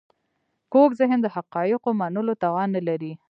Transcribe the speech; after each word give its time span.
کوږ 0.73 0.89
ذهن 0.99 1.19
د 1.21 1.27
حقایقو 1.35 1.89
منلو 2.01 2.33
توان 2.43 2.69
نه 2.75 2.81
لري 2.87 3.11